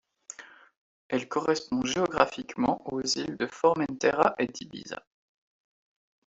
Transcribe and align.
Elle 1.09 1.27
correspond 1.29 1.85
géographiquement 1.85 2.81
aux 2.91 3.01
îles 3.03 3.37
de 3.37 3.45
Formentera 3.45 4.33
et 4.39 4.47
d'Ibiza. 4.47 5.05